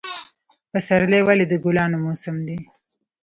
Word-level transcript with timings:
پسرلی 0.71 1.21
ولې 1.23 1.45
د 1.47 1.53
ګلانو 1.63 1.97
موسم 2.05 2.35
دی؟ 2.47 2.57